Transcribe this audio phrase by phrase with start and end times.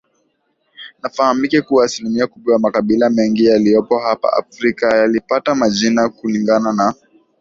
[1.03, 6.93] Nafahamike kuwa asilimia kubwa ya makabila mengi yaliyopo hapa Afrika yalipata majina kulingana na